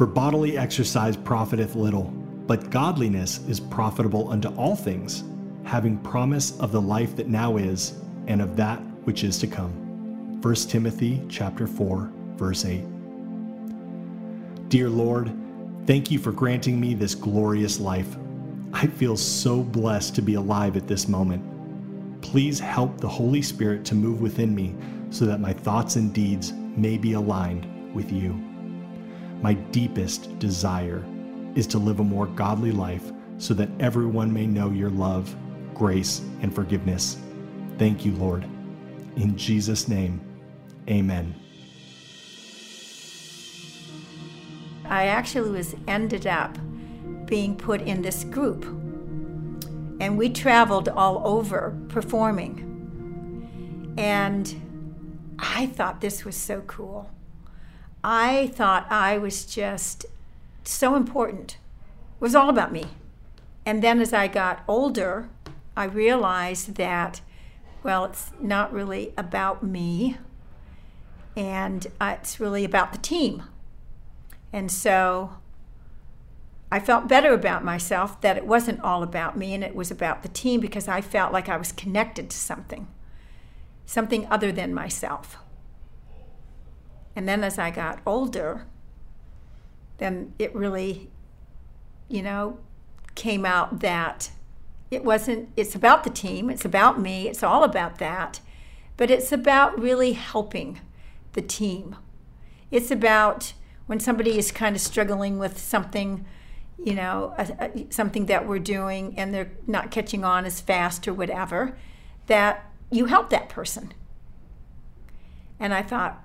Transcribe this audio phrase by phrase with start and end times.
[0.00, 5.24] For bodily exercise profiteth little, but godliness is profitable unto all things,
[5.62, 10.40] having promise of the life that now is, and of that which is to come.
[10.40, 12.82] 1 Timothy chapter 4, verse 8.
[14.70, 15.36] Dear Lord,
[15.86, 18.16] thank you for granting me this glorious life.
[18.72, 21.44] I feel so blessed to be alive at this moment.
[22.22, 24.74] Please help the Holy Spirit to move within me
[25.10, 28.49] so that my thoughts and deeds may be aligned with you.
[29.42, 31.04] My deepest desire
[31.54, 35.34] is to live a more godly life so that everyone may know your love,
[35.74, 37.16] grace, and forgiveness.
[37.78, 38.44] Thank you, Lord.
[39.16, 40.20] In Jesus' name,
[40.88, 41.34] amen.
[44.84, 46.58] I actually was ended up
[47.24, 48.64] being put in this group.
[50.00, 52.66] And we traveled all over performing.
[53.96, 57.08] And I thought this was so cool.
[58.02, 60.06] I thought I was just
[60.64, 61.58] so important.
[62.16, 62.86] It was all about me.
[63.66, 65.28] And then as I got older,
[65.76, 67.20] I realized that,
[67.82, 70.16] well, it's not really about me,
[71.36, 73.42] and uh, it's really about the team.
[74.52, 75.34] And so
[76.72, 80.22] I felt better about myself that it wasn't all about me and it was about
[80.22, 82.88] the team because I felt like I was connected to something,
[83.86, 85.36] something other than myself.
[87.14, 88.66] And then as I got older,
[89.98, 91.10] then it really,
[92.08, 92.58] you know,
[93.14, 94.30] came out that
[94.90, 98.40] it wasn't, it's about the team, it's about me, it's all about that,
[98.96, 100.80] but it's about really helping
[101.32, 101.96] the team.
[102.70, 103.52] It's about
[103.86, 106.24] when somebody is kind of struggling with something,
[106.82, 111.06] you know, a, a, something that we're doing and they're not catching on as fast
[111.06, 111.76] or whatever,
[112.26, 113.92] that you help that person.
[115.58, 116.24] And I thought,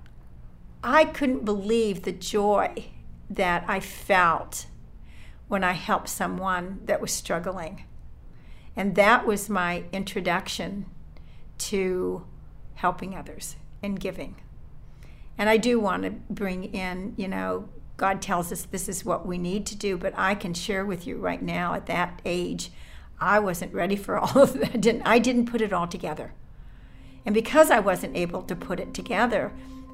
[0.88, 2.92] I couldn't believe the joy
[3.28, 4.66] that I felt
[5.48, 7.84] when I helped someone that was struggling.
[8.76, 10.86] And that was my introduction
[11.58, 12.24] to
[12.74, 14.36] helping others and giving.
[15.36, 19.26] And I do want to bring in, you know, God tells us this is what
[19.26, 22.70] we need to do, but I can share with you right now at that age,
[23.18, 24.74] I wasn't ready for all of that.
[24.74, 26.32] I didn't, I didn't put it all together.
[27.24, 29.52] And because I wasn't able to put it together,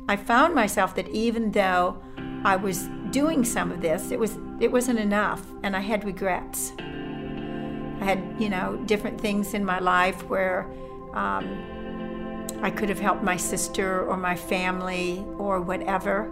[0.08, 2.02] I found myself that even though
[2.44, 6.72] I was doing some of this, it was it wasn't enough, and I had regrets.
[6.78, 10.68] I had you know different things in my life where
[11.14, 16.30] um, I could have helped my sister or my family or whatever,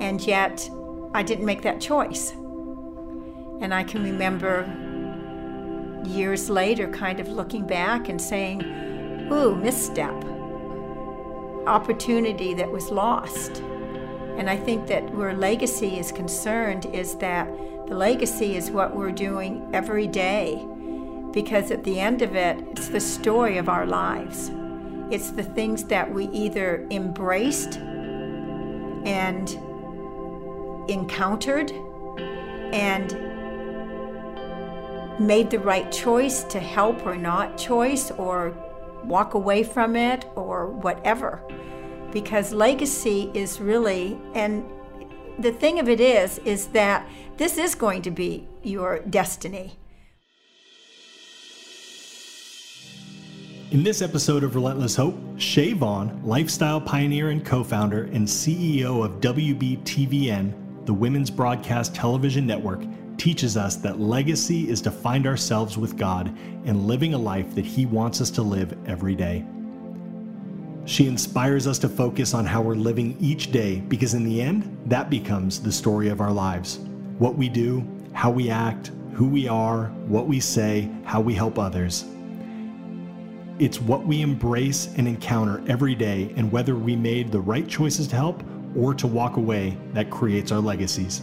[0.00, 0.68] and yet
[1.14, 2.32] I didn't make that choice.
[3.60, 4.66] And I can remember
[6.04, 8.62] years later, kind of looking back and saying,
[9.32, 10.37] "Ooh, misstep."
[11.68, 13.58] Opportunity that was lost.
[14.38, 17.48] And I think that where legacy is concerned is that
[17.86, 20.66] the legacy is what we're doing every day
[21.32, 24.50] because at the end of it, it's the story of our lives.
[25.10, 27.76] It's the things that we either embraced
[29.06, 29.48] and
[30.90, 31.70] encountered
[32.72, 33.12] and
[35.20, 38.54] made the right choice to help or not choice or
[39.08, 41.42] walk away from it or whatever.
[42.12, 44.64] Because legacy is really, and
[45.38, 49.78] the thing of it is, is that this is going to be your destiny.
[53.70, 59.04] In this episode of Relentless Hope, Shea Vaughn, lifestyle pioneer and co founder and CEO
[59.04, 62.82] of WBTVN, the Women's Broadcast Television Network,
[63.18, 66.28] teaches us that legacy is to find ourselves with God
[66.64, 69.44] and living a life that He wants us to live every day.
[70.86, 74.78] She inspires us to focus on how we're living each day because, in the end,
[74.86, 76.78] that becomes the story of our lives.
[77.18, 81.58] What we do, how we act, who we are, what we say, how we help
[81.58, 82.06] others.
[83.58, 88.06] It's what we embrace and encounter every day, and whether we made the right choices
[88.08, 88.42] to help
[88.76, 91.20] or to walk away, that creates our legacies.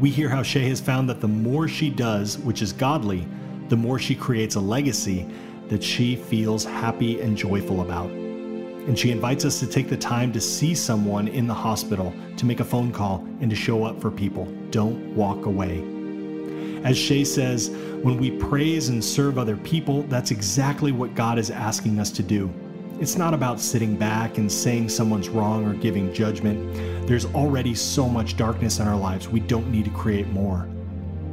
[0.00, 3.26] We hear how Shea has found that the more she does, which is godly,
[3.68, 5.26] the more she creates a legacy
[5.68, 8.10] that she feels happy and joyful about.
[8.10, 12.44] And she invites us to take the time to see someone in the hospital, to
[12.44, 14.46] make a phone call, and to show up for people.
[14.70, 15.84] Don't walk away.
[16.82, 17.70] As Shea says,
[18.02, 22.22] when we praise and serve other people, that's exactly what God is asking us to
[22.22, 22.52] do.
[23.00, 27.08] It's not about sitting back and saying someone's wrong or giving judgment.
[27.08, 30.68] There's already so much darkness in our lives, we don't need to create more.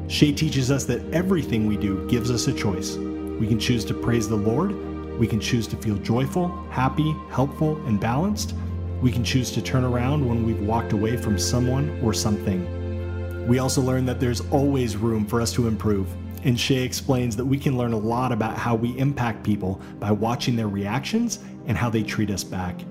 [0.07, 2.95] Shea teaches us that everything we do gives us a choice.
[2.97, 4.71] We can choose to praise the Lord,
[5.19, 8.55] we can choose to feel joyful, happy, helpful, and balanced.
[8.99, 13.47] We can choose to turn around when we've walked away from someone or something.
[13.47, 16.07] We also learn that there's always room for us to improve.
[16.43, 20.11] And Shea explains that we can learn a lot about how we impact people by
[20.11, 22.81] watching their reactions and how they treat us back.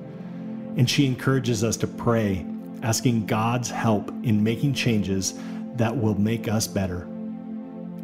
[0.77, 2.47] And she encourages us to pray,
[2.83, 5.35] asking God's help in making changes
[5.75, 7.07] that will make us better.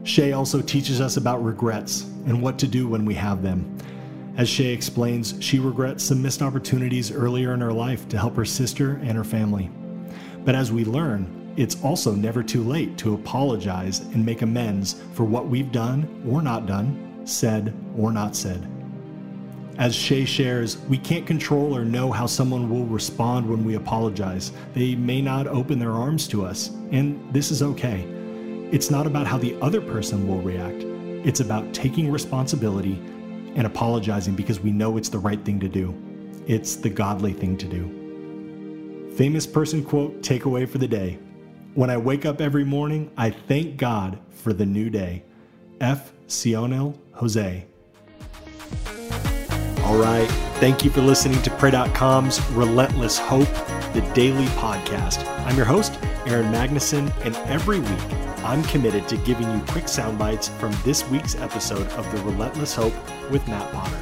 [0.04, 3.76] Shea also teaches us about regrets and what to do when we have them.
[4.36, 8.44] As Shea explains, she regrets some missed opportunities earlier in her life to help her
[8.44, 9.70] sister and her family.
[10.44, 15.24] But as we learn, it's also never too late to apologize and make amends for
[15.24, 18.75] what we've done or not done, said or not said.
[19.78, 24.52] As Shea shares, we can't control or know how someone will respond when we apologize.
[24.72, 28.06] They may not open their arms to us, and this is okay.
[28.72, 30.82] It's not about how the other person will react,
[31.26, 32.94] it's about taking responsibility
[33.54, 35.94] and apologizing because we know it's the right thing to do.
[36.46, 39.12] It's the godly thing to do.
[39.16, 41.18] Famous person quote takeaway for the day
[41.74, 45.24] When I wake up every morning, I thank God for the new day.
[45.80, 46.12] F.
[46.28, 47.66] Sionil Jose.
[49.86, 50.26] All right.
[50.58, 53.48] Thank you for listening to Pray.com's Relentless Hope,
[53.92, 55.24] the daily podcast.
[55.46, 55.96] I'm your host,
[56.26, 61.08] Aaron Magnuson, and every week I'm committed to giving you quick sound bites from this
[61.08, 62.94] week's episode of The Relentless Hope
[63.30, 64.00] with Matt Potter.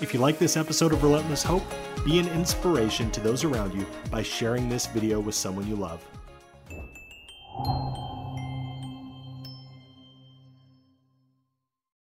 [0.00, 1.64] If you like this episode of Relentless Hope,
[2.02, 6.02] be an inspiration to those around you by sharing this video with someone you love.